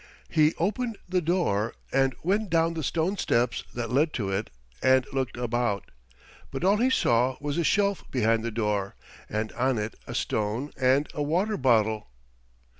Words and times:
He 0.29 0.55
opened 0.57 0.97
the 1.07 1.21
door 1.21 1.75
and 1.93 2.15
went 2.23 2.49
down 2.49 2.73
the 2.73 2.81
stone 2.81 3.17
steps 3.17 3.63
that 3.75 3.91
led 3.91 4.13
to 4.13 4.31
it 4.31 4.49
and 4.81 5.05
looked 5.13 5.37
about, 5.37 5.91
but 6.49 6.63
all 6.63 6.77
he 6.77 6.89
saw 6.89 7.37
was 7.39 7.59
a 7.59 7.63
shelf 7.63 8.03
behind 8.09 8.43
the 8.43 8.49
door, 8.49 8.95
and 9.29 9.51
on 9.51 9.77
it 9.77 9.93
a 10.07 10.15
stone 10.15 10.71
and 10.75 11.07
a 11.13 11.21
water 11.21 11.55
bottle. 11.55 12.07